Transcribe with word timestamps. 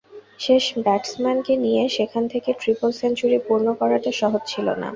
শেষ 0.39 0.63
ব্যাটসম্যানকে 0.85 1.53
নিয়ে 1.65 1.83
সেখান 1.97 2.23
থেকে 2.33 2.49
ট্রিপল 2.59 2.89
সেঞ্চুরি 2.99 3.39
পূর্ণ 3.47 3.67
করাটা 3.79 4.11
সহজ 4.21 4.41
ছিল 4.51 4.67
না। 4.75 4.89